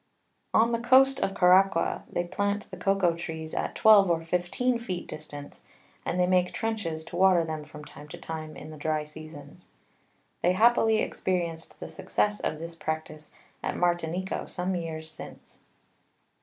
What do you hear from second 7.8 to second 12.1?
time to time in the dry Seasons. They happily experienced the